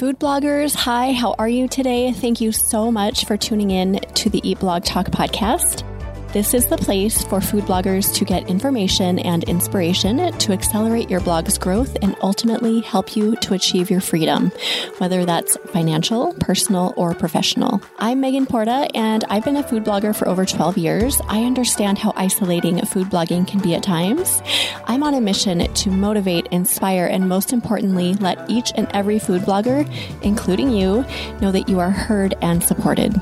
[0.00, 2.10] Food bloggers, hi, how are you today?
[2.10, 5.84] Thank you so much for tuning in to the Eat Blog Talk podcast.
[6.32, 11.18] This is the place for food bloggers to get information and inspiration to accelerate your
[11.18, 14.52] blog's growth and ultimately help you to achieve your freedom,
[14.98, 17.82] whether that's financial, personal, or professional.
[17.98, 21.20] I'm Megan Porta, and I've been a food blogger for over 12 years.
[21.26, 24.40] I understand how isolating food blogging can be at times.
[24.84, 29.42] I'm on a mission to motivate, inspire, and most importantly, let each and every food
[29.42, 29.84] blogger,
[30.22, 31.04] including you,
[31.40, 33.20] know that you are heard and supported.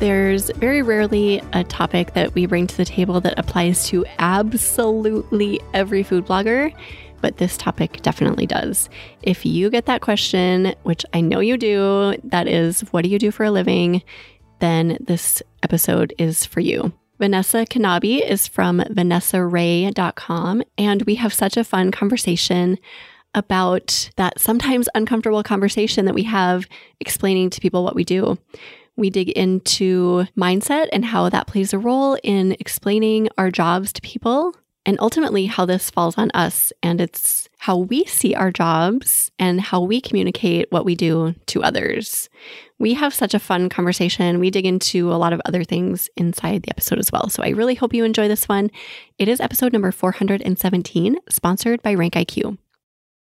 [0.00, 5.60] There's very rarely a topic that we bring to the table that applies to absolutely
[5.74, 6.74] every food blogger,
[7.20, 8.88] but this topic definitely does.
[9.22, 13.18] If you get that question, which I know you do, that is, what do you
[13.18, 14.02] do for a living?
[14.60, 16.94] Then this episode is for you.
[17.20, 22.78] Vinessa Knabbe is from vinessarae.com, and we have such a fun conversation
[23.34, 26.66] about that sometimes uncomfortable conversation that we have
[27.00, 28.38] explaining to people what we do.
[29.00, 34.02] We dig into mindset and how that plays a role in explaining our jobs to
[34.02, 36.70] people and ultimately how this falls on us.
[36.82, 41.62] And it's how we see our jobs and how we communicate what we do to
[41.62, 42.28] others.
[42.78, 44.38] We have such a fun conversation.
[44.38, 47.30] We dig into a lot of other things inside the episode as well.
[47.30, 48.70] So I really hope you enjoy this one.
[49.18, 52.58] It is episode number 417, sponsored by Rank IQ.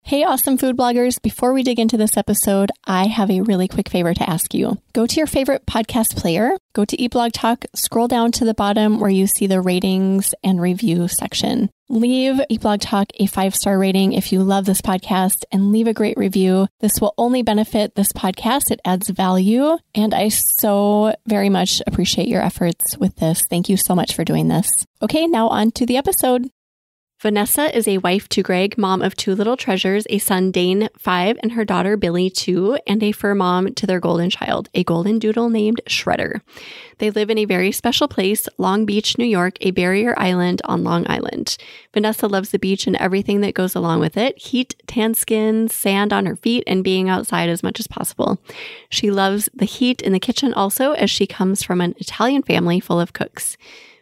[0.09, 1.21] Hey, awesome food bloggers.
[1.21, 4.81] Before we dig into this episode, I have a really quick favor to ask you.
[4.91, 8.55] Go to your favorite podcast player, go to Eat Blog Talk, scroll down to the
[8.55, 11.69] bottom where you see the ratings and review section.
[11.89, 15.85] Leave Eat Blog Talk a five star rating if you love this podcast and leave
[15.85, 16.67] a great review.
[16.79, 18.71] This will only benefit this podcast.
[18.71, 19.77] It adds value.
[19.93, 23.43] And I so very much appreciate your efforts with this.
[23.47, 24.71] Thank you so much for doing this.
[25.03, 26.49] Okay, now on to the episode.
[27.21, 31.37] Vinessa is a wife to Greg, mom of two little treasures, a son, Dane, five,
[31.43, 35.19] and her daughter, Billy, two, and a fur mom to their golden child, a golden
[35.19, 36.39] doodle named Shredder.
[36.99, 40.85] They live in a very special place, Long Beach, New York, a barrier island on
[40.85, 41.57] Long Island.
[41.93, 46.13] Vinessa loves the beach and everything that goes along with it heat, tan skin, sand
[46.13, 48.39] on her feet, and being outside as much as possible.
[48.89, 52.79] She loves the heat in the kitchen also, as she comes from an Italian family
[52.79, 53.57] full of cooks.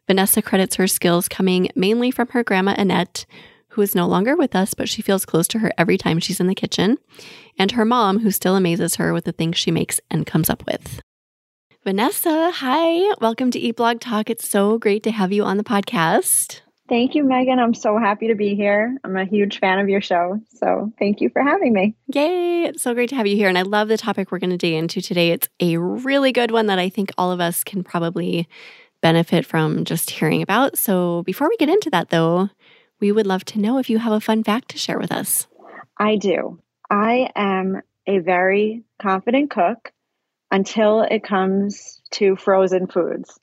[0.07, 3.25] Vinessa credits her skills coming mainly from her grandma Annette,
[3.69, 6.40] who is no longer with us, but she feels close to her every time she's
[6.40, 6.97] in the kitchen,
[7.59, 10.66] and her mom, who still amazes her with the things she makes and comes up
[10.66, 11.01] with.
[11.85, 13.16] Vinessa, hi.
[13.19, 14.29] Welcome to Eat Blog Talk.
[14.29, 16.62] It's so great to have you on the podcast.
[16.88, 17.59] Thank you, Megan.
[17.59, 18.96] I'm so happy to be here.
[19.03, 20.40] I'm a huge fan of your show.
[20.56, 21.97] So thank you for having me.
[22.13, 22.63] Yay.
[22.63, 23.50] It's so great to have you here.
[23.50, 25.31] And I love the topic we're going to dig into today.
[25.31, 28.47] It's a really good one that I think all of us can probably
[29.02, 30.78] benefit from just hearing about.
[30.78, 32.50] So before we get into that, though,
[33.00, 35.47] we would love to know if you have a fun fact to share with us.
[35.97, 36.59] I do.
[36.90, 39.91] I am a very confident cook
[40.52, 43.40] until it comes to frozen foods.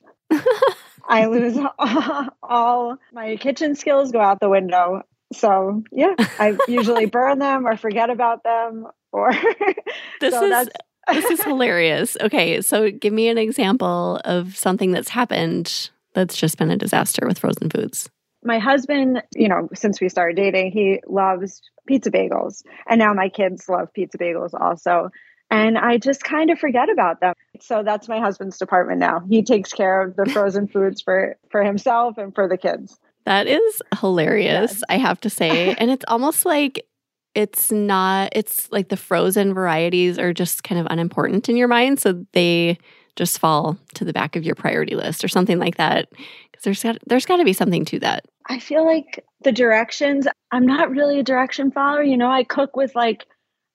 [1.07, 5.03] I lose all, all, my kitchen skills go out the window.
[5.33, 9.31] So, yeah, I usually burn them or forget about them or
[10.19, 10.69] this so is
[11.13, 12.17] this is hilarious.
[12.21, 17.25] Okay, so give me an example of something that's happened that's just been a disaster
[17.27, 18.09] with frozen foods.
[18.43, 22.63] My husband, you know, since we started dating, he loves pizza bagels.
[22.87, 25.09] And now my kids love pizza bagels also.
[25.51, 27.33] And I just kind of forget about them.
[27.59, 29.21] So that's my husband's department now.
[29.29, 32.97] He takes care of the frozen foods for for himself and for the kids.
[33.25, 34.83] That is hilarious, yes.
[34.89, 35.73] I have to say.
[35.75, 36.85] and it's almost like
[37.35, 41.99] it's not it's like the frozen varieties are just kind of unimportant in your mind
[41.99, 42.77] so they
[43.15, 46.83] just fall to the back of your priority list or something like that because there's
[46.83, 48.25] got there's got to be something to that.
[48.49, 52.75] I feel like the directions i'm not really a direction follower you know i cook
[52.75, 53.25] with like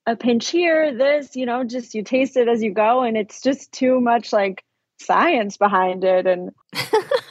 [0.07, 3.41] a pinch here this you know just you taste it as you go and it's
[3.41, 4.65] just too much like
[5.01, 6.51] science behind it and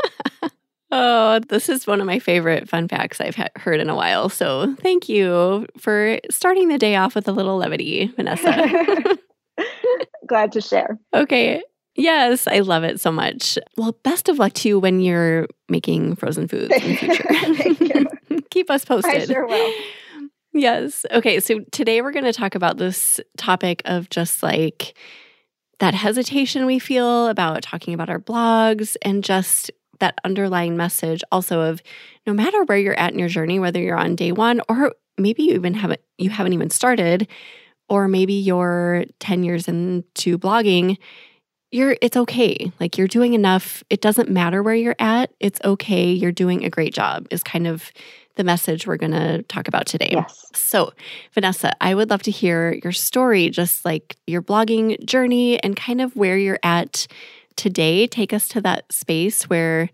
[0.91, 4.27] Oh, this is one of my favorite fun facts I've heard in a while.
[4.29, 9.17] So thank you for starting the day off with a little levity, Vinessa.
[10.27, 10.97] Glad to share.
[11.13, 11.61] Okay.
[11.95, 13.57] Yes, I love it so much.
[13.77, 16.95] Well, best of luck to you when you're making frozen foods in the
[18.25, 18.41] future.
[18.51, 19.23] Keep us posted.
[19.23, 19.73] I sure will.
[20.53, 21.05] Yes.
[21.11, 21.39] Okay.
[21.39, 24.97] So today we're going to talk about this topic of just like
[25.79, 31.61] that hesitation we feel about talking about our blogs and just that underlying message also
[31.61, 31.81] of
[32.25, 35.43] no matter where you're at in your journey, whether you're on day one or maybe
[35.43, 37.27] you even haven't you haven't even started,
[37.87, 40.97] or maybe you're 10 years into blogging,
[41.71, 42.71] you're it's okay.
[42.79, 43.83] Like you're doing enough.
[43.89, 45.31] It doesn't matter where you're at.
[45.39, 46.11] It's okay.
[46.11, 47.91] You're doing a great job is kind of
[48.35, 50.11] the message we're going to talk about today.
[50.11, 50.45] Yes.
[50.53, 50.93] So,
[51.35, 55.99] Vinessa, I would love to hear your story, just like your blogging journey and kind
[55.99, 57.05] of where you're at
[57.59, 58.07] today.
[58.07, 59.89] Take us to that space where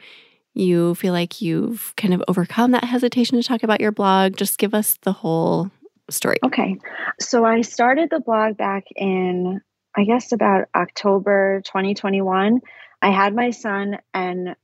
[0.54, 4.38] you feel like you've kind of overcome that hesitation to talk about your blog.
[4.38, 5.72] Just give us the whole
[6.10, 6.38] story.
[6.46, 6.78] Okay.
[7.20, 9.62] So, I started the blog back in,
[9.98, 12.62] I guess, about October 2021.
[13.02, 14.56] I had my son and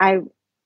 [0.00, 0.20] I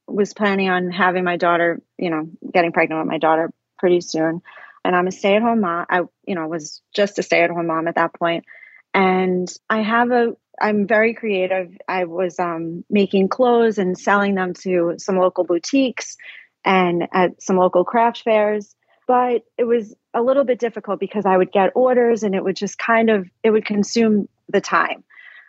[0.06, 4.42] was planning on having my daughter, you know, getting pregnant with my daughter pretty soon.
[4.84, 5.86] And I'm a stay at home mom.
[5.90, 8.44] I, you know, was just a stay at home mom at that point.
[8.92, 11.76] And I have a, I'm very creative.
[11.88, 16.16] I was um, making clothes and selling them to some local boutiques
[16.64, 18.74] and at some local craft fairs.
[19.06, 22.56] But it was a little bit difficult because I would get orders and it would
[22.56, 25.04] just kind of, it would consume the time.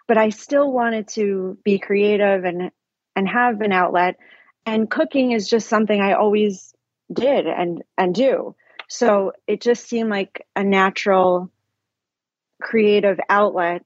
[0.07, 2.71] But I still wanted to be creative and
[3.15, 4.17] and have an outlet
[4.65, 6.73] and cooking is just something I always
[7.11, 8.55] did and and do.
[8.87, 11.51] So it just seemed like a natural
[12.61, 13.83] creative outlet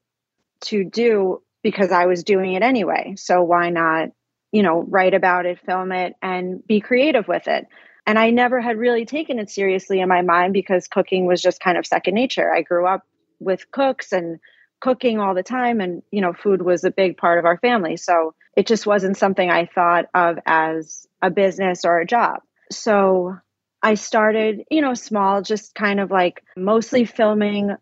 [0.61, 3.15] to do because I was doing it anyway.
[3.17, 4.09] So why not,
[4.51, 7.67] you know, write about it, film it and be creative with it.
[8.05, 11.59] And I never had really taken it seriously in my mind because cooking was just
[11.59, 12.51] kind of second nature.
[12.51, 13.03] I grew up
[13.39, 14.39] with cooks and
[14.79, 17.97] cooking all the time and you know food was a big part of our family
[17.97, 22.41] so it just wasn't something i thought of as a business or a job
[22.71, 23.35] so
[23.83, 27.75] i started you know small just kind of like mostly filming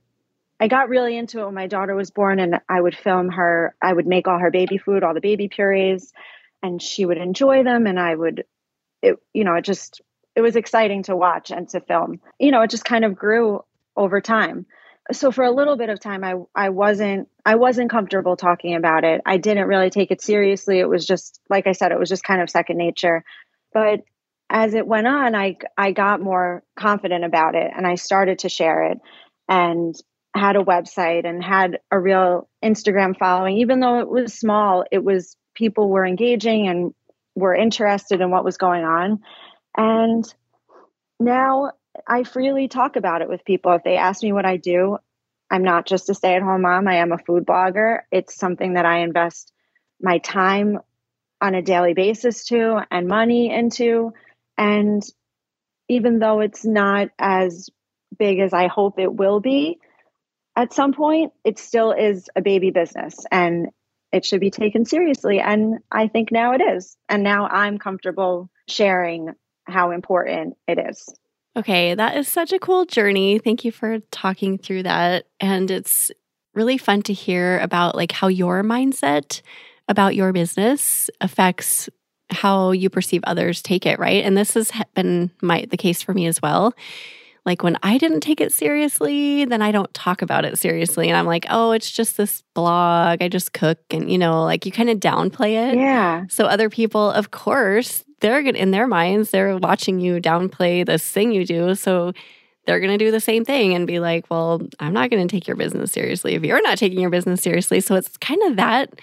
[0.59, 3.75] i got really into it when my daughter was born and i would film her
[3.81, 6.11] i would make all her baby food all the baby purees
[6.63, 8.45] and she would enjoy them and i would
[9.01, 10.01] it you know it just
[10.35, 13.63] it was exciting to watch and to film you know it just kind of grew
[13.95, 14.65] over time
[15.11, 19.03] so for a little bit of time I I wasn't I wasn't comfortable talking about
[19.03, 19.21] it.
[19.25, 20.79] I didn't really take it seriously.
[20.79, 23.23] It was just like I said it was just kind of second nature.
[23.73, 24.01] But
[24.49, 28.49] as it went on, I I got more confident about it and I started to
[28.49, 28.99] share it
[29.47, 29.95] and
[30.37, 35.03] had a website and had a real Instagram following even though it was small, it
[35.03, 36.93] was people were engaging and
[37.35, 39.21] were interested in what was going on.
[39.75, 40.25] And
[41.19, 41.71] now
[42.07, 43.73] I freely talk about it with people.
[43.73, 44.97] If they ask me what I do,
[45.49, 48.01] I'm not just a stay at home mom, I am a food blogger.
[48.11, 49.51] It's something that I invest
[50.01, 50.79] my time
[51.41, 54.13] on a daily basis to and money into.
[54.57, 55.03] And
[55.87, 57.69] even though it's not as
[58.17, 59.79] big as I hope it will be,
[60.57, 63.67] at some point, it still is a baby business and
[64.11, 65.39] it should be taken seriously.
[65.39, 66.97] And I think now it is.
[67.07, 71.07] And now I'm comfortable sharing how important it is.
[71.55, 73.37] Okay, that is such a cool journey.
[73.37, 75.27] Thank you for talking through that.
[75.39, 76.11] And it's
[76.55, 79.41] really fun to hear about like how your mindset
[79.87, 81.87] about your business affects
[82.31, 84.23] how you perceive others take it, right?
[84.23, 86.73] And this has been my the case for me as well.
[87.47, 91.07] Like when I didn't take it seriously, then I don't talk about it seriously.
[91.07, 93.21] And I'm like, oh, it's just this blog.
[93.21, 93.79] I just cook.
[93.89, 95.77] And, you know, like you kind of downplay it.
[95.77, 96.25] Yeah.
[96.27, 101.31] So other people, of course, they're in their minds, they're watching you downplay this thing
[101.31, 101.73] you do.
[101.75, 102.11] So
[102.65, 105.33] they're going to do the same thing and be like, well, I'm not going to
[105.33, 107.79] take your business seriously if you're not taking your business seriously.
[107.79, 108.99] So it's kind of that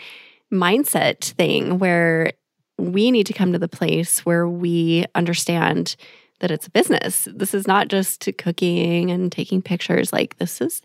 [0.52, 2.32] mindset thing where
[2.76, 5.96] we need to come to the place where we understand
[6.40, 7.28] that it's a business.
[7.32, 10.12] This is not just cooking and taking pictures.
[10.12, 10.82] Like, this is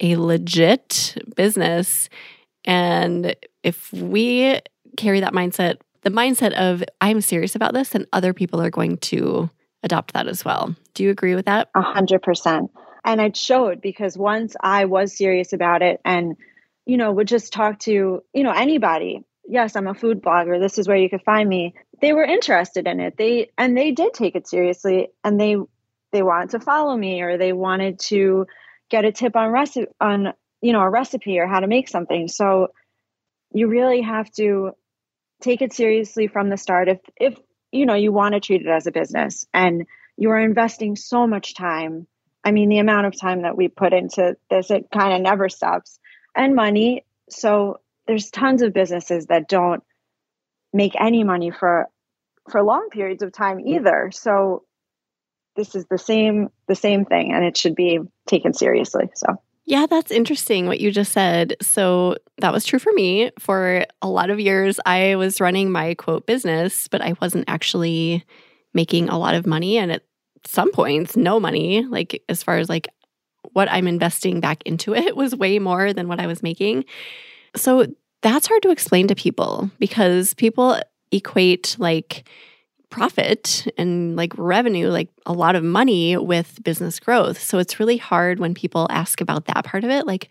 [0.00, 2.08] a legit business.
[2.64, 4.60] And if we
[4.96, 8.98] carry that mindset the mindset of I'm serious about this, and other people are going
[8.98, 9.50] to
[9.82, 10.74] adopt that as well.
[10.94, 11.68] Do you agree with that?
[11.74, 12.70] A hundred percent.
[13.04, 16.36] And it showed because once I was serious about it and,
[16.84, 19.24] you know, would just talk to, you know, anybody.
[19.48, 20.60] Yes, I'm a food blogger.
[20.60, 21.74] This is where you could find me.
[22.00, 23.16] They were interested in it.
[23.16, 25.56] They and they did take it seriously and they
[26.12, 28.46] they wanted to follow me or they wanted to
[28.90, 32.28] get a tip on recipe on, you know, a recipe or how to make something.
[32.28, 32.68] So
[33.52, 34.72] you really have to
[35.40, 37.38] take it seriously from the start if if
[37.72, 41.26] you know you want to treat it as a business and you are investing so
[41.26, 42.06] much time
[42.44, 45.48] i mean the amount of time that we put into this it kind of never
[45.48, 45.98] stops
[46.36, 49.82] and money so there's tons of businesses that don't
[50.72, 51.88] make any money for
[52.50, 54.64] for long periods of time either so
[55.56, 59.36] this is the same the same thing and it should be taken seriously so
[59.70, 61.54] yeah, that's interesting what you just said.
[61.62, 63.30] So that was true for me.
[63.38, 68.24] For a lot of years, I was running my quote business, but I wasn't actually
[68.74, 69.78] making a lot of money.
[69.78, 70.02] And at
[70.44, 72.88] some points, no money, like as far as like
[73.52, 76.84] what I'm investing back into it was way more than what I was making.
[77.54, 77.86] So
[78.22, 80.80] that's hard to explain to people because people
[81.12, 82.28] equate like
[82.90, 87.40] profit and like revenue, like a lot of money with business growth.
[87.40, 90.06] So it's really hard when people ask about that part of it.
[90.06, 90.28] Like,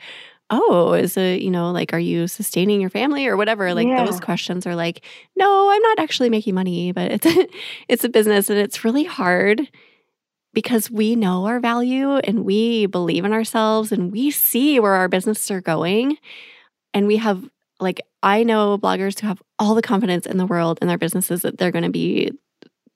[0.50, 3.74] oh, is it, you know, like, are you sustaining your family or whatever?
[3.74, 4.04] Like Yeah.
[4.04, 5.06] those questions are like,
[5.36, 7.54] no, I'm not actually making money, but it's,
[7.88, 9.70] it's a business and it's really hard
[10.54, 15.08] because we know our value and we believe in ourselves and we see where our
[15.08, 16.18] businesses are going.
[16.94, 17.48] And we have,
[17.80, 21.42] like, I know bloggers who have all the confidence in the world in their businesses
[21.42, 22.32] that they're going to be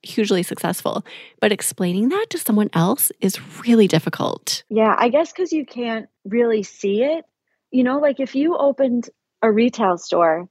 [0.01, 1.05] hugely successful.
[1.39, 4.63] But explaining that to someone else is really difficult.
[4.69, 7.25] Yeah, I guess because you can't really see it.
[7.71, 9.09] You know, like if you opened
[9.41, 10.47] a retail store,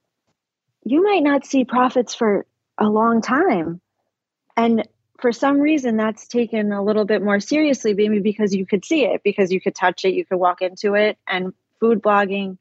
[0.84, 2.46] you might not see profits for
[2.78, 3.80] a long time.
[4.56, 4.88] And
[5.20, 9.04] for some reason, that's taken a little bit more seriously, maybe because you could see
[9.04, 11.16] it, because you could touch it, you could walk into it.
[11.28, 12.58] And food blogging,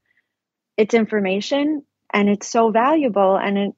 [0.81, 3.35] it's information and it's so valuable.
[3.38, 3.75] And it,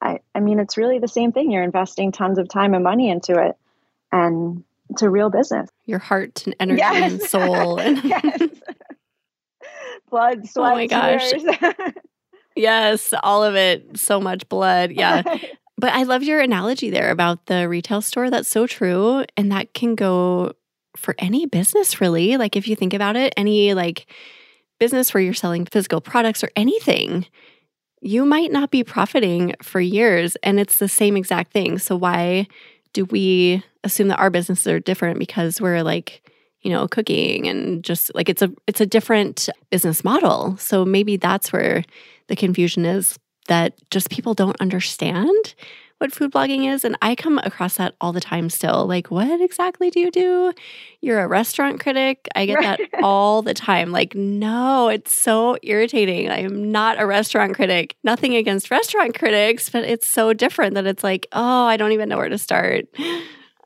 [0.00, 1.50] I, I mean, it's really the same thing.
[1.50, 3.56] You're investing tons of time and money into it.
[4.10, 5.68] And it's a real business.
[5.84, 7.78] Your heart and energy and soul.
[7.86, 8.40] And yes.
[10.10, 11.30] Blood, sweat, Oh my gosh.
[11.30, 11.44] tears.
[12.56, 13.98] yes, all of it.
[13.98, 14.92] So much blood.
[14.92, 15.22] Yeah.
[15.76, 18.30] But I love your analogy there about the retail store.
[18.30, 19.24] That's so true.
[19.36, 20.52] And that can go
[20.96, 22.38] for any business, really.
[22.38, 24.06] Like, if you think about it, any like
[24.78, 27.26] business where you're selling physical products or anything,
[28.00, 30.36] you might not be profiting for years.
[30.42, 31.78] And it's the same exact thing.
[31.78, 32.46] So, why
[32.92, 36.22] do we assume that our businesses are different because we're like,
[36.62, 40.56] you know, cooking and just like it's a it's a different business model.
[40.56, 41.84] So maybe that's where
[42.28, 43.18] the confusion is
[43.48, 45.54] that just people don't understand
[45.98, 46.84] what food blogging is.
[46.84, 48.86] And I come across that all the time still.
[48.86, 50.52] Like, what exactly do you do?
[51.00, 52.28] You're a restaurant critic.
[52.34, 53.92] I get that all the time.
[53.92, 56.30] Like, no, it's so irritating.
[56.30, 57.96] I am not a restaurant critic.
[58.04, 62.08] Nothing against restaurant critics, but it's so different that it's like, oh, I don't even
[62.08, 62.86] know where to start.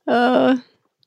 [0.06, 0.60] Oh,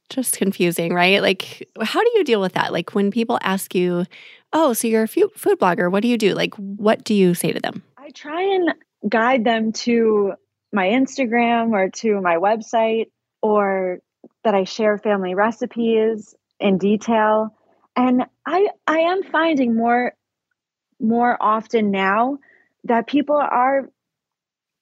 [0.09, 1.21] just confusing, right?
[1.21, 2.71] Like, how do you deal with that?
[2.71, 4.05] Like, when people ask you,
[4.53, 6.33] oh, so you're a food blogger, what do you do?
[6.33, 7.83] Like, what do you say to them?
[7.97, 8.73] I try and
[9.09, 10.35] guide them to
[10.73, 13.11] my Instagram or to my website
[13.41, 13.99] or
[14.43, 17.55] that I share family recipes in detail.
[17.95, 20.13] And I I am finding more
[20.99, 22.39] more often now
[22.85, 23.89] that people are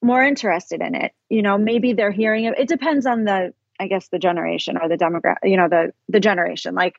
[0.02, 1.12] more interested in it.
[1.28, 2.58] You know, maybe they're hearing it.
[2.58, 6.20] It depends on the I guess the generation or the demographic, you know, the the
[6.20, 6.74] generation.
[6.74, 6.96] Like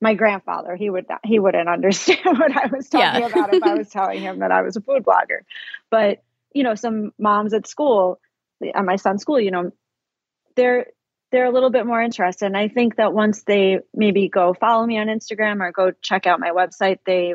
[0.00, 3.26] my grandfather, he would not, he wouldn't understand what I was talking Yeah.
[3.26, 5.40] about if I was telling him that I was a food blogger.
[5.90, 6.22] But
[6.56, 8.18] you know, some moms at school,
[8.74, 9.70] at my son's school, you know,
[10.56, 10.86] they're
[11.30, 12.46] they're a little bit more interested.
[12.46, 16.26] And I think that once they maybe go follow me on Instagram or go check
[16.26, 17.34] out my website, they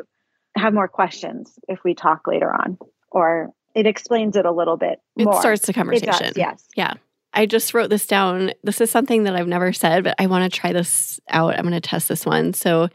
[0.56, 2.78] have more questions if we talk later on,
[3.12, 6.10] or it explains it a little bit It starts the conversation.
[6.10, 6.66] does, yes.
[6.74, 6.94] Yeah.
[7.32, 8.52] I just wrote this down.
[8.64, 11.54] This is something that I've never said, but I want to try this out.
[11.54, 12.54] I'm going to test this one.
[12.54, 12.88] So,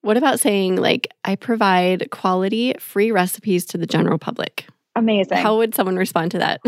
[0.00, 4.66] what about saying, like, I provide quality, free recipes to the general public?
[4.98, 5.38] Amazing.
[5.38, 6.60] How would someone respond to that?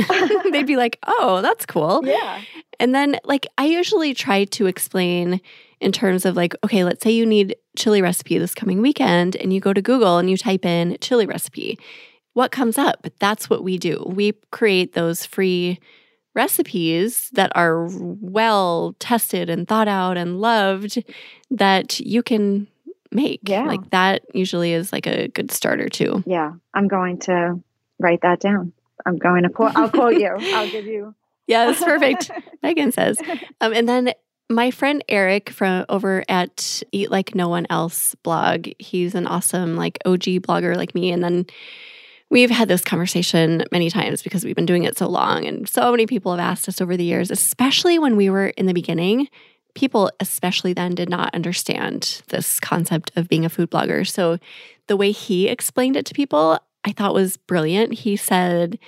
[0.52, 2.02] They'd be like, oh, that's cool.
[2.04, 2.40] yeah.
[2.78, 5.40] And then, like, I usually try to explain
[5.80, 9.52] in terms of, like, okay, let's say you need chili recipe this coming weekend, and
[9.52, 11.78] you go to Google and you type in chili recipe.
[12.34, 13.06] What comes up?
[13.18, 14.02] That's what we do.
[14.06, 15.78] We create those free
[16.34, 21.02] recipes that are well tested and thought out and loved
[21.50, 22.68] that you can
[23.10, 23.40] make.
[23.49, 23.64] Yeah.
[23.64, 26.22] Like, that usually is like a good starter, too.
[26.26, 26.52] Yeah.
[26.72, 27.60] I'm going to
[28.00, 28.73] write that down.
[29.07, 30.28] I'm going to quote, I'll quote you.
[30.40, 31.14] I'll give you.
[31.47, 32.30] Yeah, that's perfect.
[32.62, 33.19] Megan says.
[33.61, 34.12] Um, and then
[34.49, 39.76] my friend Eric from over at Eat Like No One Else blog, he's an awesome
[39.76, 41.12] like OG blogger like me.
[41.12, 41.47] And then
[42.30, 45.45] we've had this conversation many times because we've been doing it so long.
[45.45, 48.66] And so many people have asked us over the years, especially when we were in
[48.66, 49.28] the beginning.
[49.75, 54.07] People, especially then, did not understand this concept of being a food blogger.
[54.07, 54.38] So
[54.88, 57.92] the way he explained it to people, I thought was brilliant.
[57.92, 58.78] He said,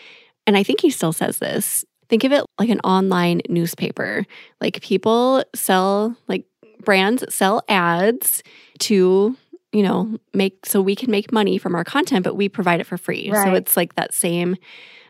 [0.47, 4.27] and I think he still says this think of it like an online newspaper.
[4.61, 6.45] Like people sell, like
[6.85, 8.43] brands sell ads
[8.81, 9.35] to,
[9.73, 12.87] you know, make so we can make money from our content, but we provide it
[12.87, 13.33] for free.
[13.33, 14.51] So it's like that same.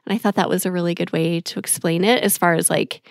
[0.07, 2.71] And I thought that was a really good way to explain it as far as
[2.71, 3.05] like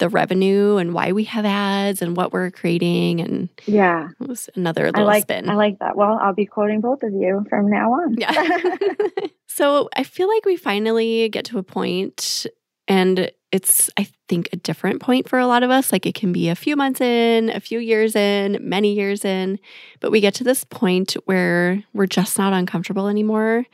[0.00, 3.20] the revenue and why we have ads and what we're creating.
[3.20, 4.08] And Yeah.
[4.20, 5.48] it was another I little like spin.
[5.48, 5.96] I like that.
[5.96, 8.14] Well, I'll be quoting both of you from now on.
[8.14, 8.32] Yeah.
[9.46, 12.46] so I feel like we finally get to a point,
[12.88, 15.92] and it's, I think, a different point for a lot of us.
[15.92, 19.58] Like it can be a few months in, a few years in, many years in,
[20.00, 23.66] but we get to this point where we're just not uncomfortable anymore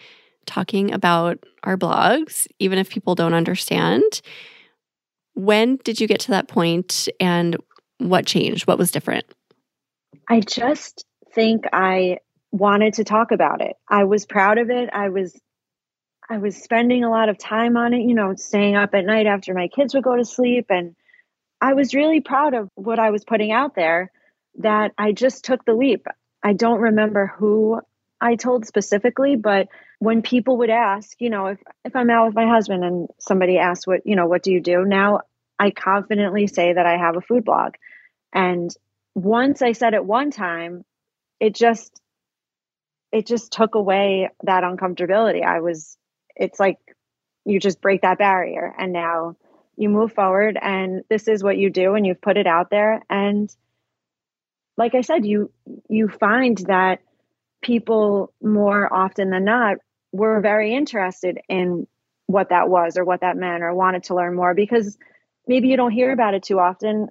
[0.47, 4.23] talking about our blogs, even if people don't understand.
[5.37, 7.57] When did you get to that point and
[7.99, 8.67] what changed?
[8.67, 9.27] What was different?
[10.29, 12.19] I just think I
[12.51, 13.77] wanted to talk about it.
[13.89, 14.89] I was proud of it.
[14.93, 15.39] I was
[16.29, 19.27] I was spending a lot of time on it, you know, staying up at night
[19.27, 20.97] after my kids would go to sleep and
[21.61, 24.11] I was really proud of what I was putting out there
[24.59, 26.07] that I just took the leap.
[26.43, 27.81] I don't remember who
[28.21, 29.69] I told specifically, but
[29.99, 33.59] when people would ask, you know, if if I'm out with my husband and somebody
[33.59, 34.85] asks what, you know, what do you do?
[34.85, 35.21] Now
[35.59, 37.75] I confidently say that I have a food blog.
[38.33, 38.71] And
[39.15, 40.85] once I said it one time,
[41.41, 42.01] it just
[43.13, 45.45] it just took away that uncomfortability.
[45.45, 45.97] I was
[46.35, 46.79] it's like
[47.45, 49.37] you just break that barrier and now
[49.77, 53.03] you move forward and this is what you do and you've put it out there
[53.09, 53.55] and
[54.77, 55.51] like I said you
[55.89, 57.01] you find that
[57.63, 59.79] people more often than not
[60.13, 61.87] were very interested in
[62.27, 64.97] what that was or what that meant or wanted to learn more because
[65.47, 67.09] maybe you don't hear about it too often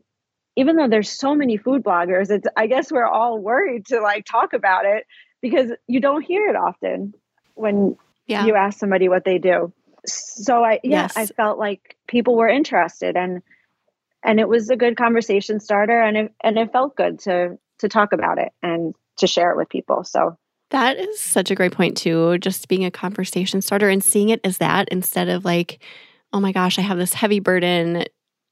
[0.58, 4.25] even though there's so many food bloggers it's i guess we're all worried to like
[4.25, 5.06] talk about it
[5.42, 7.14] because you don't hear it often
[7.54, 7.96] when
[8.28, 8.46] yeah.
[8.46, 9.72] you ask somebody what they do
[10.06, 11.18] so i yeah yes.
[11.18, 13.42] i felt like people were interested and
[14.24, 17.88] and it was a good conversation starter and it and it felt good to to
[17.88, 20.38] talk about it and to share it with people so
[20.72, 24.41] that is such a great point too just being a conversation starter and seeing it
[24.43, 25.81] as that instead of like
[26.34, 28.03] oh my gosh i have this heavy burden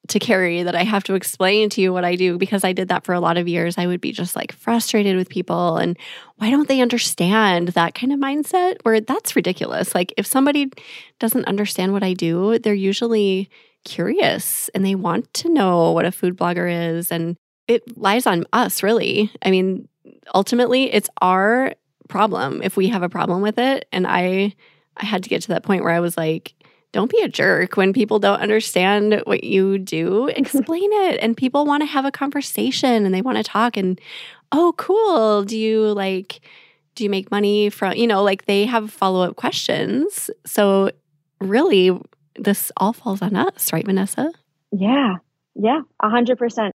[0.10, 2.90] to carry that I have to explain to you what I do because I did
[2.90, 3.78] that for a lot of years.
[3.78, 5.98] I would be just like frustrated with people and
[6.38, 9.96] why don't they understand that kind of mindset where that's ridiculous.
[9.96, 10.72] Like if somebody
[11.20, 13.50] doesn't understand what I do, they're usually
[13.86, 17.38] curious and they want to know what a food blogger is and
[17.70, 19.32] it lies on us really.
[19.42, 19.88] I mean,
[20.34, 21.74] ultimately it's our
[22.10, 24.54] problem if we have a problem with it and I
[24.98, 26.54] I had to get to that point where I was like
[26.94, 30.28] don't be a jerk when people don't understand what you do.
[30.36, 31.20] Explain it.
[31.22, 33.76] And people want to have a conversation and they want to talk.
[33.76, 34.00] And
[34.52, 35.44] oh, cool.
[35.44, 36.40] Do you like,
[36.96, 40.30] do you make money from, you know, like they have follow up questions.
[40.46, 40.92] So
[41.42, 42.00] really,
[42.36, 44.32] this all falls on us, right, Vinessa?
[44.72, 45.16] Yeah.
[45.56, 45.82] Yeah.
[46.02, 46.74] A hundred percent.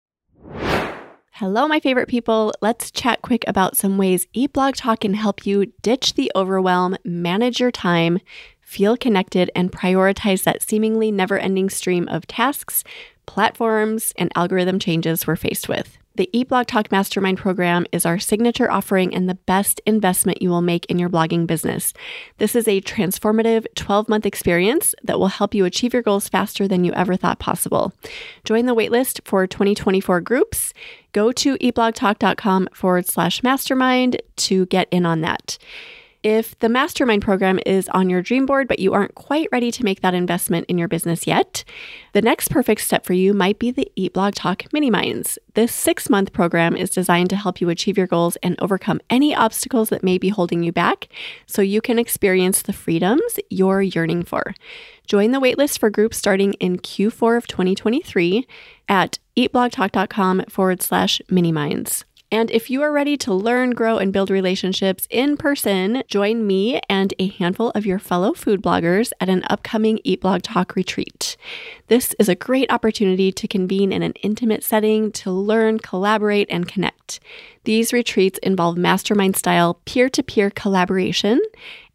[1.38, 2.54] Hello, my favorite people.
[2.60, 6.96] Let's chat quick about some ways Eat Blog Talk can help you ditch the overwhelm,
[7.04, 8.20] manage your time,
[8.60, 12.84] feel connected, and prioritize that seemingly never ending stream of tasks,
[13.26, 15.98] platforms, and algorithm changes we're faced with.
[16.16, 20.48] The Eat Blog Talk Mastermind program is our signature offering and the best investment you
[20.48, 21.92] will make in your blogging business.
[22.38, 26.68] This is a transformative 12 month experience that will help you achieve your goals faster
[26.68, 27.92] than you ever thought possible.
[28.44, 30.72] Join the waitlist for 2024 groups.
[31.10, 35.58] Go to eatblogtalk.com forward slash mastermind to get in on that.
[36.24, 39.84] If the mastermind program is on your dream board, but you aren't quite ready to
[39.84, 41.64] make that investment in your business yet,
[42.14, 45.38] the next perfect step for you might be the Eat Blog Talk Mini Minds.
[45.52, 49.34] This six month program is designed to help you achieve your goals and overcome any
[49.34, 51.08] obstacles that may be holding you back
[51.44, 54.54] so you can experience the freedoms you're yearning for.
[55.06, 58.46] Join the waitlist for groups starting in Q4 of 2023
[58.88, 62.06] at eatblogtalk.com forward slash mini minds.
[62.30, 66.80] And if you are ready to learn, grow, and build relationships in person, join me
[66.88, 71.36] and a handful of your fellow food bloggers at an upcoming Eat Blog Talk retreat.
[71.88, 76.66] This is a great opportunity to convene in an intimate setting to learn, collaborate, and
[76.66, 77.20] connect.
[77.64, 81.40] These retreats involve mastermind style peer to peer collaboration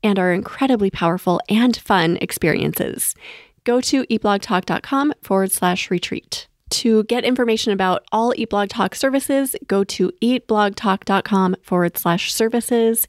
[0.04, 3.16] and are incredibly powerful and fun experiences.
[3.64, 6.48] Go to eatblogtalk.com forward slash retreat.
[6.70, 13.08] To get information about all Eat Blog Talk services, go to eatblogtalk.com forward slash services,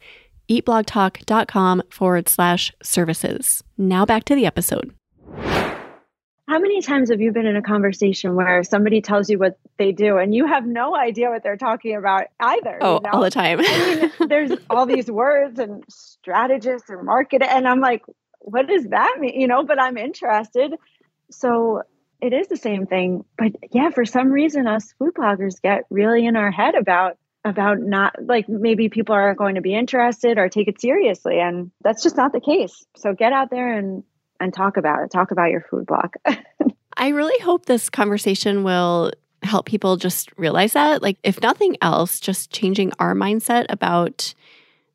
[0.48, 3.62] eatblogtalk.com forward slash services.
[3.76, 4.94] Now back to the episode.
[6.50, 9.92] How many times have you been in a conversation where somebody tells you what they
[9.92, 12.78] do and you have no idea what they're talking about either?
[12.80, 13.10] Oh, you know?
[13.12, 13.60] all the time.
[13.62, 18.02] I mean, there's all these words and strategists or market, and I'm like,
[18.40, 19.40] what does that mean?
[19.40, 20.74] You know, but I'm interested.
[21.30, 21.82] So
[22.20, 23.24] it is the same thing.
[23.36, 27.78] But yeah, for some reason, us food bloggers get really in our head about about
[27.80, 32.02] not like maybe people aren't going to be interested or take it seriously and that's
[32.02, 34.04] just not the case so get out there and
[34.40, 36.12] and talk about it talk about your food blog
[36.98, 39.10] i really hope this conversation will
[39.42, 44.34] help people just realize that like if nothing else just changing our mindset about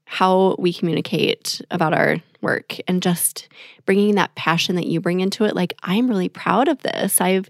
[0.06, 3.50] how we communicate about our work and just
[3.86, 5.56] bringing that passion that you bring into it.
[5.56, 7.20] Like, I'm really proud of this.
[7.20, 7.50] I've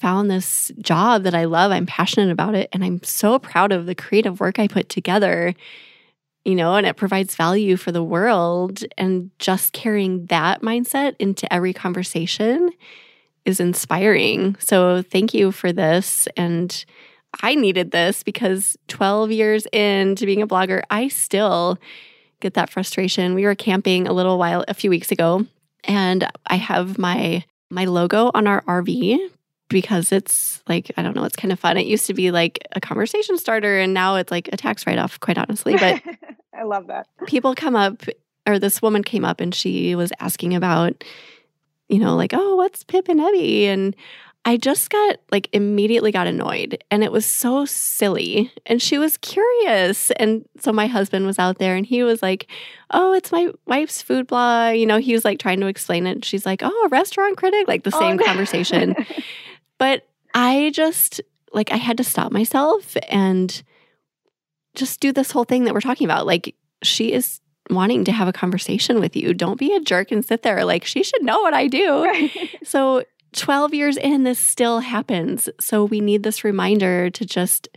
[0.00, 1.70] found this job that I love.
[1.70, 2.70] I'm passionate about it.
[2.72, 5.54] And I'm so proud of the creative work I put together,
[6.44, 8.82] you know, and it provides value for the world.
[8.96, 12.70] And just carrying that mindset into every conversation
[13.44, 14.56] is inspiring.
[14.58, 16.26] So thank you for this.
[16.34, 16.84] And
[17.42, 21.78] I needed this because 12 years into being a blogger, I still
[22.40, 23.34] get that frustration.
[23.34, 25.46] We were camping a little while, a few weeks ago,
[25.84, 29.18] and I have my my logo on our RV
[29.68, 31.76] because it's like I don't know, it's kind of fun.
[31.76, 34.98] It used to be like a conversation starter, and now it's like a tax write
[34.98, 35.18] off.
[35.20, 36.02] Quite honestly, but
[36.54, 37.06] I love that.
[37.26, 38.02] People come up,
[38.46, 41.04] or this woman came up, and she was asking about,
[41.88, 43.96] you know, like, oh, what's Pip and Ebby, and
[44.44, 48.50] I just got like immediately got annoyed and it was so silly.
[48.64, 50.10] And she was curious.
[50.12, 52.50] And so my husband was out there and he was like,
[52.90, 54.76] Oh, it's my wife's food blog.
[54.76, 56.24] You know, he was like trying to explain it.
[56.24, 58.24] She's like, Oh, a restaurant critic, like the oh, same no.
[58.24, 58.96] conversation.
[59.78, 61.20] but I just
[61.52, 63.62] like, I had to stop myself and
[64.74, 66.26] just do this whole thing that we're talking about.
[66.26, 69.34] Like, she is wanting to have a conversation with you.
[69.34, 70.64] Don't be a jerk and sit there.
[70.64, 72.04] Like, she should know what I do.
[72.04, 72.30] Right.
[72.62, 75.48] So 12 years in, this still happens.
[75.60, 77.68] So we need this reminder to just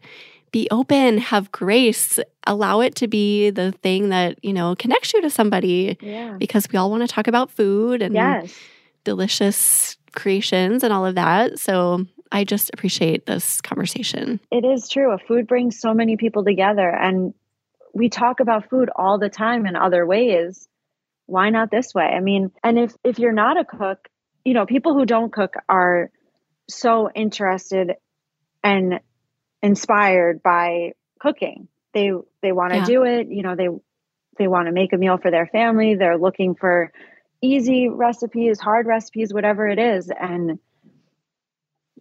[0.51, 5.21] be open, have grace, allow it to be the thing that, you know, connects you
[5.21, 5.97] to somebody.
[5.99, 6.35] Yeah.
[6.37, 8.55] Because we all want to talk about food and yes.
[9.03, 11.59] delicious creations and all of that.
[11.59, 14.39] So I just appreciate this conversation.
[14.51, 15.11] It is true.
[15.11, 17.33] A food brings so many people together and
[17.93, 20.67] we talk about food all the time in other ways.
[21.25, 22.05] Why not this way?
[22.05, 24.09] I mean, and if if you're not a cook,
[24.43, 26.12] you know, people who don't cook are
[26.69, 27.93] so interested
[28.63, 28.99] and
[29.62, 31.67] inspired by cooking.
[31.93, 32.86] They they want to yeah.
[32.86, 33.67] do it, you know, they
[34.38, 35.95] they want to make a meal for their family.
[35.95, 36.91] They're looking for
[37.41, 40.60] easy recipes, hard recipes, whatever it is and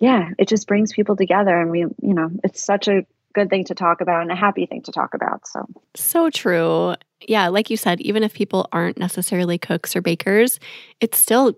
[0.00, 3.64] yeah, it just brings people together and we, you know, it's such a good thing
[3.66, 5.46] to talk about and a happy thing to talk about.
[5.46, 6.94] So, so true.
[7.28, 10.58] Yeah, like you said, even if people aren't necessarily cooks or bakers,
[11.00, 11.54] it's still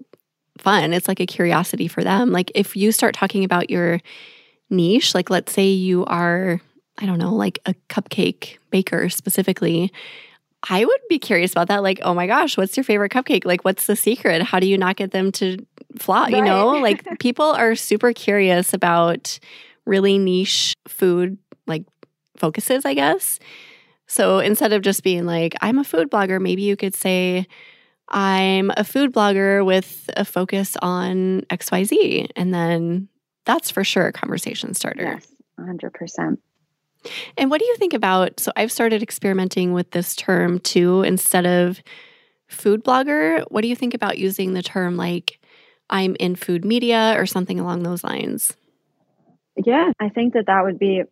[0.59, 0.93] fun.
[0.93, 2.31] It's like a curiosity for them.
[2.33, 4.01] Like if you start talking about your
[4.71, 6.61] niche, like let's say you are,
[6.99, 9.93] I don't know, like a cupcake baker specifically,
[10.71, 11.83] I would be curious about that.
[11.83, 13.45] Like, oh my gosh, what's your favorite cupcake?
[13.45, 14.43] Like, what's the secret?
[14.43, 15.59] How do you not get them to
[15.99, 16.29] flop?
[16.29, 16.37] Right.
[16.37, 19.38] You know, like people are super curious about
[19.85, 21.37] really niche food,
[21.67, 21.85] like
[22.37, 23.38] focuses, I guess.
[24.07, 27.47] So instead of just being like, I'm a food blogger, maybe you could say,
[28.09, 32.31] I'm a food blogger with a focus on XYZ.
[32.37, 33.09] And then
[33.45, 35.03] that's for sure a conversation starter.
[35.03, 35.27] Yes,
[35.59, 36.38] 100%.
[37.37, 38.40] And what do you think about?
[38.40, 41.03] So I've started experimenting with this term too.
[41.03, 41.83] Instead of
[42.49, 45.38] food blogger, what do you think about using the term like
[45.90, 48.55] I'm in food media or something along those lines?
[49.64, 51.03] Yeah, I think that that would be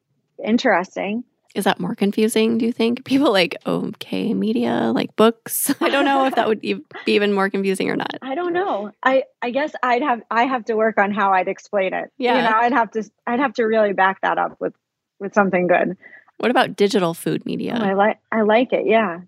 [0.44, 1.24] interesting.
[1.54, 3.04] Is that more confusing, do you think?
[3.04, 5.74] People like, okay, media, like books.
[5.80, 8.16] I don't know if that would be even more confusing or not.
[8.22, 8.92] I don't know.
[9.02, 12.10] I, I guess I'd have I have to work on how I'd explain it.
[12.18, 12.36] Yeah.
[12.36, 14.74] You know, I'd have to I'd have to really back that up with
[15.18, 15.96] with something good.
[16.38, 17.78] What about digital food media?
[17.78, 19.20] Oh, I like I like it, yeah.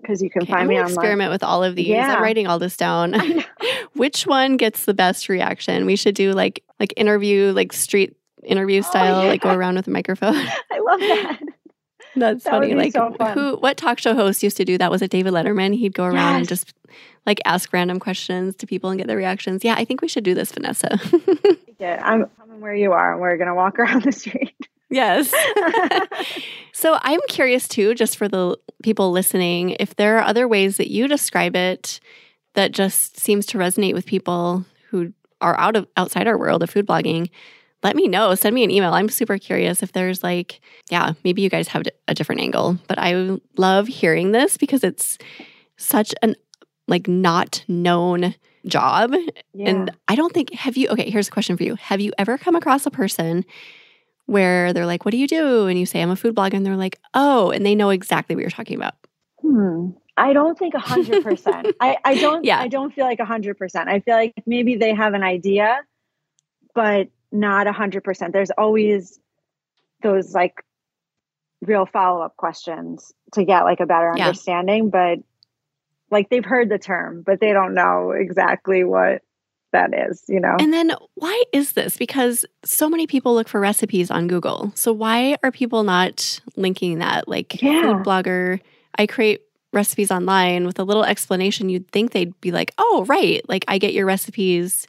[0.00, 0.92] Because you can okay, find I'm me online.
[0.92, 1.88] Experiment with all of these.
[1.88, 2.14] Yeah.
[2.14, 3.14] I'm writing all this down.
[3.94, 5.84] Which one gets the best reaction?
[5.84, 9.28] We should do like like interview, like street interview oh, style, oh, yeah.
[9.28, 10.36] like go around with a microphone.
[10.36, 11.40] I love that.
[12.16, 12.74] That's that funny.
[12.74, 14.90] Like so who what talk show host used to do that?
[14.90, 15.74] Was it David Letterman?
[15.74, 16.38] He'd go around yes.
[16.38, 16.74] and just
[17.26, 19.64] like ask random questions to people and get their reactions.
[19.64, 20.98] Yeah, I think we should do this, Vinessa.
[21.78, 24.54] yeah, I'm coming where you are and we're gonna walk around the street.
[24.90, 25.32] Yes.
[26.72, 30.90] so I'm curious too, just for the people listening, if there are other ways that
[30.90, 32.00] you describe it
[32.54, 36.70] that just seems to resonate with people who are out of outside our world of
[36.70, 37.30] food blogging
[37.82, 38.34] let me know.
[38.34, 38.92] Send me an email.
[38.92, 42.98] I'm super curious if there's like, yeah, maybe you guys have a different angle, but
[42.98, 45.16] I love hearing this because it's
[45.76, 46.36] such an
[46.88, 48.34] like not known
[48.66, 49.14] job.
[49.54, 49.70] Yeah.
[49.70, 51.76] And I don't think, have you, okay, here's a question for you.
[51.76, 53.44] Have you ever come across a person
[54.26, 55.66] where they're like, what do you do?
[55.66, 56.54] And you say, I'm a food blogger.
[56.54, 58.94] And they're like, oh, and they know exactly what you're talking about.
[59.40, 59.90] Hmm.
[60.16, 61.68] I don't think a hundred percent.
[61.80, 62.60] I, I don't, yeah.
[62.60, 63.88] I don't feel like a hundred percent.
[63.88, 65.78] I feel like maybe they have an idea,
[66.74, 68.32] but not a hundred percent.
[68.32, 69.18] There's always
[70.02, 70.64] those like
[71.62, 74.28] real follow up questions to get like a better yeah.
[74.28, 75.18] understanding, but
[76.10, 79.22] like they've heard the term, but they don't know exactly what
[79.72, 80.56] that is, you know?
[80.58, 81.96] And then why is this?
[81.96, 84.72] Because so many people look for recipes on Google.
[84.74, 87.28] So why are people not linking that?
[87.28, 87.82] Like yeah.
[87.82, 88.60] food blogger,
[88.98, 91.68] I create recipes online with a little explanation.
[91.68, 93.48] You'd think they'd be like, oh, right.
[93.48, 94.88] Like I get your recipes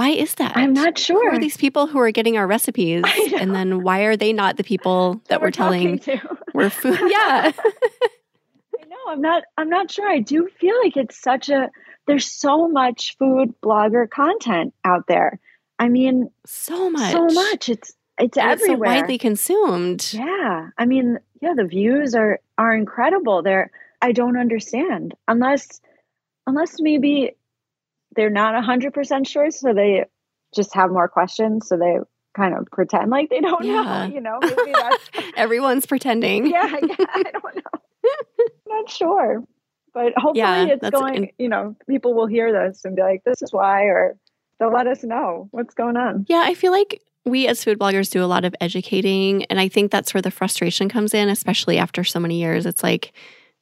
[0.00, 0.56] why is that?
[0.56, 1.30] I'm not sure.
[1.30, 3.04] Who are these people who are getting our recipes?
[3.40, 6.00] And then why are they not the people that, that we're, we're telling
[6.54, 6.98] we're food?
[7.10, 7.52] Yeah.
[7.52, 8.96] I know.
[9.08, 10.08] I'm not I'm not sure.
[10.08, 11.70] I do feel like it's such a
[12.06, 15.38] there's so much food blogger content out there.
[15.78, 17.68] I mean, so much, so much.
[17.68, 18.92] It's it's and everywhere.
[18.92, 20.14] It's so widely consumed.
[20.14, 23.42] Yeah, I mean, yeah, the views are are incredible.
[23.42, 25.82] They're I don't understand unless
[26.46, 27.36] unless maybe
[28.16, 30.04] they're not hundred percent sure, so they
[30.54, 31.98] just have more questions, so they
[32.36, 33.82] kind of pretend like they don't Yeah.
[34.08, 34.14] know.
[34.14, 36.46] You know, maybe that's Everyone's pretending.
[36.46, 37.80] yeah, yeah, I don't know.
[38.68, 39.44] Not sure.
[39.92, 43.24] But hopefully Yeah, it's going, in- you know, people will hear this and be like,
[43.24, 44.16] this is why, or
[44.60, 46.26] they'll let us know what's going on.
[46.28, 49.44] Yeah, I feel like we as food bloggers do a lot of educating.
[49.46, 52.66] And I think that's where the frustration comes in, especially after so many years.
[52.66, 53.12] It's like,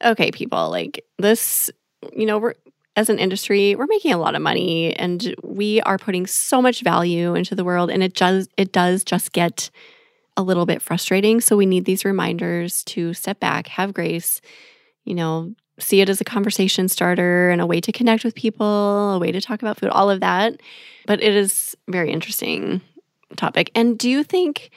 [0.05, 1.71] okay, people, like this,
[2.15, 2.53] you know, we're
[2.95, 6.81] as an industry, we're making a lot of money and we are putting so much
[6.81, 7.89] value into the world.
[7.89, 9.69] And it does it does just get
[10.35, 11.41] a little bit frustrating.
[11.41, 14.41] So we need these reminders to step back, have grace,
[15.03, 19.13] you know, see it as a conversation starter and a way to connect with people,
[19.13, 20.59] a way to talk about food, all of that.
[21.05, 22.81] But it is very interesting
[23.35, 23.71] topic.
[23.75, 24.71] And do you think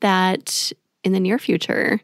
[0.00, 0.72] that
[1.04, 2.00] in the near future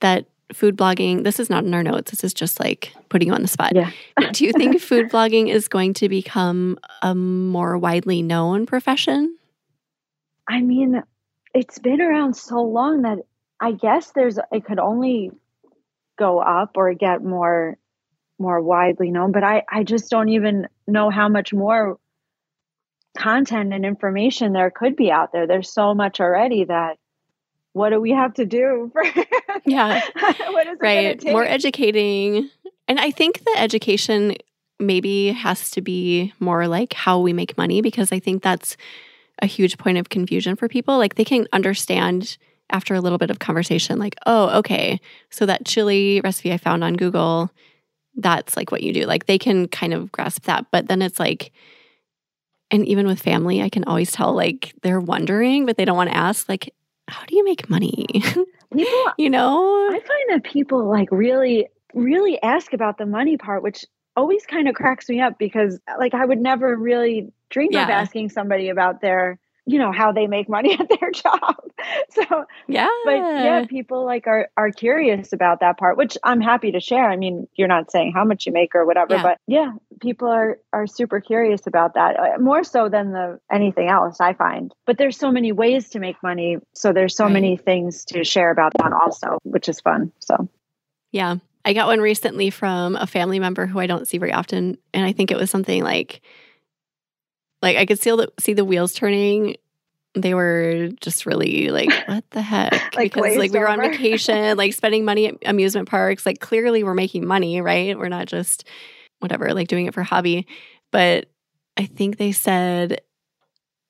[0.00, 3.34] that food blogging, this is not in our notes, this is just like putting you
[3.34, 3.72] on the spot.
[3.74, 3.90] Yeah.
[4.32, 9.36] do you think food blogging is going to become a more widely known profession?
[10.48, 11.02] I mean,
[11.54, 13.18] it's been around so long that
[13.60, 15.30] I guess there's it could only
[16.18, 17.76] go up or get more
[18.38, 21.98] more widely known, but I I just don't even know how much more
[23.16, 25.46] content and information there could be out there.
[25.46, 26.98] There's so much already that
[27.72, 29.04] what do we have to do for
[29.64, 30.00] Yeah.
[30.14, 31.20] what is it right.
[31.20, 31.32] Take?
[31.32, 32.50] more educating.
[32.88, 34.36] And i think the education
[34.78, 38.76] maybe has to be more like how we make money because i think that's
[39.42, 40.98] a huge point of confusion for people.
[40.98, 42.36] Like they can understand
[42.68, 45.00] after a little bit of conversation like oh okay.
[45.30, 47.50] So that chili recipe i found on google
[48.16, 49.06] that's like what you do.
[49.06, 50.66] Like they can kind of grasp that.
[50.72, 51.52] But then it's like
[52.70, 56.10] and even with family i can always tell like they're wondering but they don't want
[56.10, 56.48] to ask.
[56.48, 56.74] Like
[57.10, 58.06] how do you make money?
[58.12, 59.88] People you know?
[59.90, 63.84] I find that people like really, really ask about the money part, which
[64.16, 68.30] always kind of cracks me up because like I would never really dream of asking
[68.30, 69.38] somebody about their,
[69.70, 71.56] you know, how they make money at their job.
[72.10, 76.72] So, yeah but yeah, people like are are curious about that part, which I'm happy
[76.72, 77.08] to share.
[77.08, 79.22] I mean, you're not saying how much you make or whatever, Yeah.
[79.22, 83.88] but yeah, people are are super curious about that, uh, more so than the anything
[83.88, 84.74] else I find.
[84.86, 87.32] But there's so many ways to make money, so there's so Right.
[87.32, 90.12] many things to share about that also, which is fun.
[90.18, 90.48] So.
[91.12, 91.36] Yeah.
[91.64, 94.78] I got one recently from a family member who I don't see very often.
[94.94, 96.22] And I think it was something like,
[97.62, 99.56] like I could see the, see the wheels turning.
[100.14, 102.94] They were just really like, what the heck?
[102.96, 106.26] Like because like we were on vacation, like spending money at amusement parks.
[106.26, 107.96] Like clearly we're making money, right?
[107.98, 108.64] We're not just
[109.20, 110.46] whatever, like doing it for hobby.
[110.90, 111.28] But
[111.76, 113.02] I think they said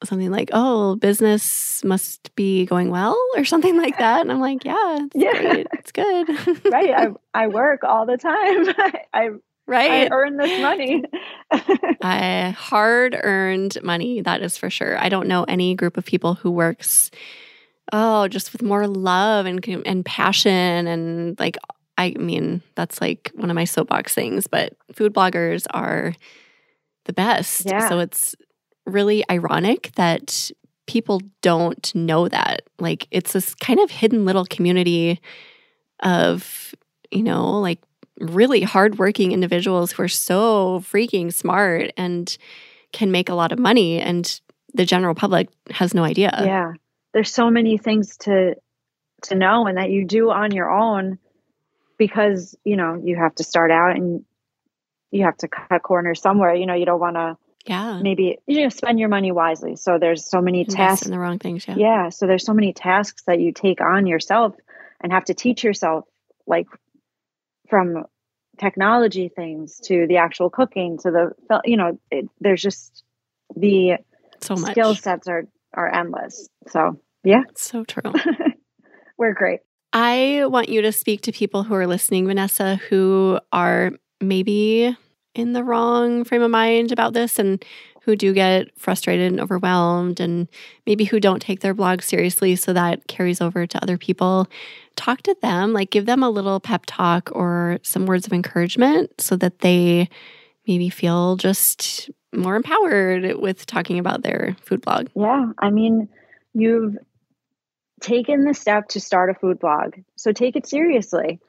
[0.05, 4.23] something like, oh, business must be going well or something like that.
[4.23, 5.43] And I'm like, yeah, it's Yeah.
[5.43, 5.67] great.
[5.75, 6.29] It's good.
[6.73, 9.29] right I, I work all the time I, I,
[9.71, 10.09] I right?
[10.13, 11.05] earn this money
[12.03, 14.99] I hard earned money, that is for sure.
[14.99, 17.11] I don't know any group of people who works
[17.93, 21.57] oh, just with more love and and passion and like
[21.99, 26.15] I mean, that's like one of my soapbox things, but food bloggers are
[27.05, 27.67] the best.
[27.67, 27.91] Yeah.
[27.91, 28.35] So it's
[28.87, 30.51] really ironic that
[30.87, 32.63] people don't know that.
[32.79, 35.21] Like it's this kind of hidden little community
[36.03, 36.75] of,
[37.11, 37.81] you know, like
[38.21, 42.37] really hardworking individuals who are so freaking smart and
[42.93, 44.41] can make a lot of money and
[44.75, 46.31] the general public has no idea.
[46.45, 46.73] yeah
[47.13, 48.55] there's so many things to
[49.23, 51.19] to know and that you do on your own
[51.99, 54.25] because you know you have to start out and
[55.11, 58.01] you have to cut corners somewhere you know you don't want to Yeah.
[58.01, 61.19] maybe you know spend your money wisely so there's so many Invest tasks in the
[61.19, 61.67] wrong things.
[61.69, 61.75] Yeah.
[61.77, 64.55] yeah so there's so many tasks that you take on yourself
[65.01, 66.05] and have to teach yourself
[66.47, 66.67] like
[67.71, 68.05] from
[68.59, 73.05] technology things to the actual cooking to the you know it, there's just
[73.57, 73.95] the
[74.43, 74.73] So much.
[74.73, 78.13] skill sets are are endless so yeah So true.
[79.19, 79.61] we're great
[79.93, 84.97] I want you to speak to people who are listening, Vinessa, who are maybe
[85.35, 87.65] in the wrong frame of mind about this and
[88.03, 90.49] who do get frustrated and overwhelmed and
[90.87, 94.47] maybe who don't take their blog seriously so that carries over to other people.
[95.01, 99.19] Talk to them, like give them a little pep talk or some words of encouragement
[99.19, 100.11] so that they
[100.67, 105.09] maybe feel just more empowered with talking about their food blog.
[105.17, 106.07] yeah i mean
[106.53, 106.97] you've
[108.03, 111.41] taken the step to start a food blog so take it seriously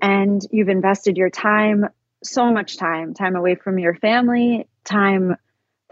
[0.00, 1.86] and you've invested your time
[2.22, 5.36] so much time time away from your family time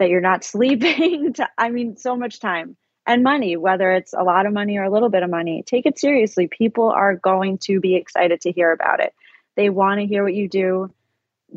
[0.01, 1.33] that you're not sleeping.
[1.57, 4.91] I mean, so much time and money, whether it's a lot of money or a
[4.91, 5.63] little bit of money.
[5.65, 6.47] Take it seriously.
[6.47, 9.13] People are going to be excited to hear about it.
[9.55, 10.93] They want to hear what you do.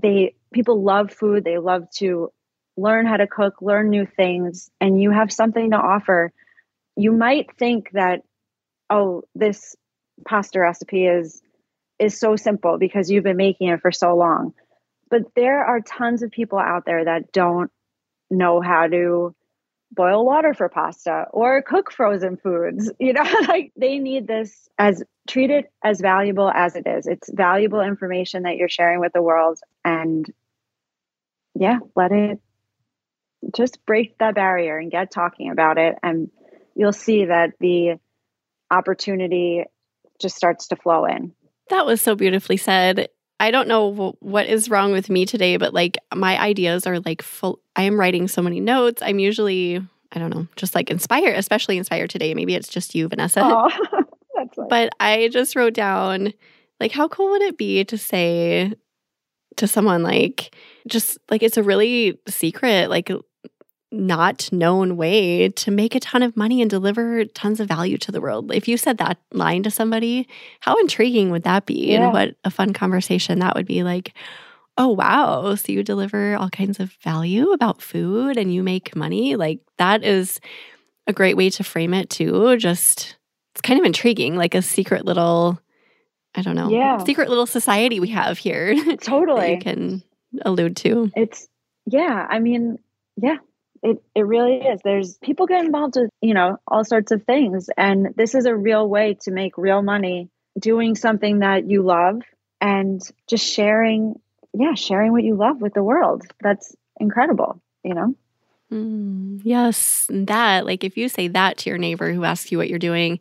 [0.01, 1.45] They people love food.
[1.45, 2.33] They love to
[2.77, 6.33] learn how to cook, learn new things, and you have something to offer.
[6.97, 8.23] You might think that,
[8.91, 9.77] oh, this
[10.27, 11.41] pasta recipe is
[11.99, 14.55] is so simple because you've been making it for so long.
[15.11, 17.71] But there are tons of people out there that don't
[18.31, 19.35] know how to
[19.95, 22.91] boil water for pasta or cook frozen foods.
[23.01, 27.07] You know, like they need this as treat it as valuable as it is.
[27.07, 30.27] It's valuable information that you're sharing with the world and
[31.55, 32.41] yeah, let it
[33.55, 36.31] just break that barrier and get talking about it and
[36.75, 37.99] you'll see that the
[38.71, 39.65] opportunity
[40.21, 41.33] just starts to flow in.
[41.71, 43.09] That was so beautifully said.
[43.45, 47.21] I don't know what is wrong with me today, but like my ideas are like
[47.21, 47.61] full.
[47.77, 49.03] I am writing so many notes.
[49.03, 52.33] I'm usually, I don't know, just like inspired, especially inspired today.
[52.33, 53.43] Maybe it's just you, Vinessa.
[53.45, 53.69] Oh,
[54.35, 54.67] that's nice.
[54.71, 56.33] But I just wrote down,
[56.81, 58.73] like, how cool would it be to say
[59.57, 60.57] to someone, like,
[60.89, 63.11] just like it's a really secret, like,
[63.95, 68.13] not known way to make a ton of money and deliver tons of value to
[68.13, 68.53] the world.
[68.53, 70.29] If you said that line to somebody,
[70.61, 71.93] how intriguing would that be?
[71.93, 72.05] Yeah.
[72.05, 74.13] And what a fun conversation that would be like,
[74.77, 75.55] oh, wow.
[75.55, 79.37] So you deliver all kinds of value about food and you make money.
[79.37, 80.41] Like that is
[81.07, 82.57] a great way to frame it too.
[82.57, 83.17] Just,
[83.55, 85.61] it's kind of intriguing, like a secret little,
[86.35, 86.99] I don't know, yeah.
[87.05, 88.75] secret little society we have here.
[89.01, 89.53] Totally.
[89.53, 90.03] you can
[90.43, 91.11] allude to.
[91.15, 91.49] It's,
[91.87, 92.27] yeah.
[92.29, 92.79] I mean,
[93.17, 93.37] yeah,
[93.85, 94.81] it, it really is.
[94.83, 97.69] There's people get involved with, you know, all sorts of things.
[97.77, 102.23] And this is a real way to make real money doing something that you love
[102.63, 104.15] and just sharing,
[104.55, 106.23] yeah, sharing what you love with the world.
[106.41, 108.15] That's incredible, you know?
[108.73, 110.07] Mm, yes.
[110.09, 113.21] That, like, if you say that to your neighbor who asks you what you're doing,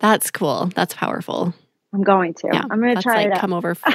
[0.00, 0.66] that's cool.
[0.74, 1.54] That's powerful.
[1.94, 2.48] I'm going to.
[2.52, 3.38] Yeah, I'm going to try like.
[3.38, 3.74] Come over.
[3.76, 3.92] For,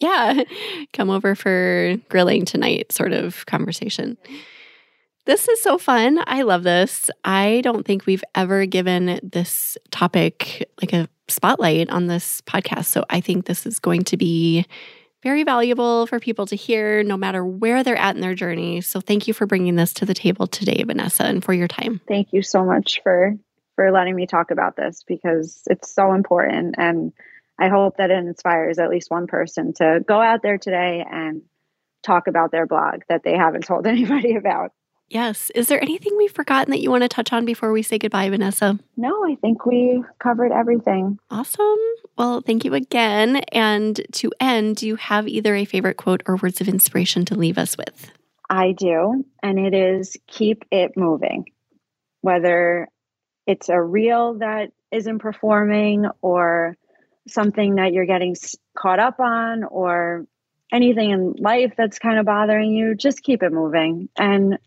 [0.00, 0.44] yeah,
[0.94, 4.16] come over for grilling tonight, sort of conversation.
[5.30, 6.18] This is so fun.
[6.26, 7.08] I love this.
[7.24, 12.86] I don't think we've ever given this topic like a spotlight on this podcast.
[12.86, 14.66] So I think this is going to be
[15.22, 18.80] very valuable for people to hear no matter where they're at in their journey.
[18.80, 22.00] So thank you for bringing this to the table today, Vinessa, and for your time.
[22.08, 23.36] Thank you so much for
[23.76, 27.12] for letting me talk about this because it's so important and
[27.56, 31.42] I hope that it inspires at least one person to go out there today and
[32.02, 34.72] talk about their blog that they haven't told anybody about.
[35.10, 35.50] Yes.
[35.56, 38.30] Is there anything we've forgotten that you want to touch on before we say goodbye,
[38.30, 38.78] Vinessa?
[38.96, 41.18] No, I think we covered everything.
[41.30, 41.78] Awesome.
[42.16, 43.38] Well, thank you again.
[43.50, 47.34] And to end, do you have either a favorite quote or words of inspiration to
[47.34, 48.12] leave us with?
[48.48, 49.24] I do.
[49.42, 51.46] And it is keep it moving.
[52.20, 52.88] Whether
[53.48, 56.76] it's a reel that isn't performing or
[57.26, 58.36] something that you're getting
[58.76, 60.26] caught up on or
[60.72, 64.08] anything in life that's kind of bothering you, just keep it moving.
[64.16, 64.58] And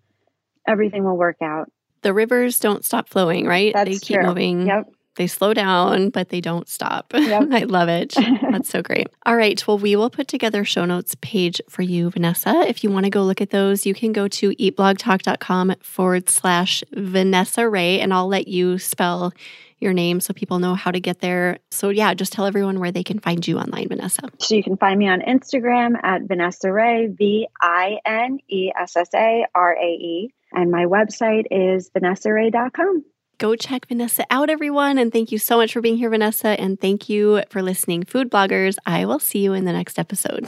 [0.67, 1.71] everything will work out.
[2.01, 3.73] The rivers don't stop flowing, right?
[3.73, 4.27] That's they keep true.
[4.27, 4.67] moving.
[4.67, 4.91] Yep.
[5.15, 7.13] They slow down, but they don't stop.
[7.23, 7.49] Yep.
[7.51, 8.13] I love it.
[8.51, 9.07] That's so great.
[9.25, 9.65] All right.
[9.67, 12.67] Well, we will put together show notes page for you, Vinessa.
[12.67, 16.83] If you want to go look at those, you can go to eatblogtalk.com forward slash
[16.93, 19.33] Vinessa Rae, and I'll let you spell
[19.79, 21.59] your name so people know how to get there.
[21.71, 24.29] So, yeah, just tell everyone where they can find you online, Vinessa.
[24.39, 28.95] So, you can find me on Instagram at Vinessa Rae, V I N E S
[28.95, 30.33] S A R A E.
[30.53, 33.03] And my website is vinessarae.com.
[33.39, 34.97] Go check Vinessa out, everyone.
[34.97, 36.55] And thank you so much for being here, Vinessa.
[36.57, 38.77] And thank you for listening, food bloggers.
[38.85, 40.47] I will see you in the next episode.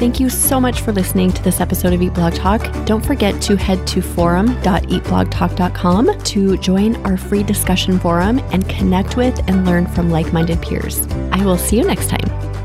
[0.00, 2.60] Thank you so much for listening to this episode of Eat Blog Talk.
[2.84, 9.38] Don't forget to head to forum.eatblogtalk.com to join our free discussion forum and connect with
[9.48, 11.06] and learn from like minded peers.
[11.32, 12.63] I will see you next time.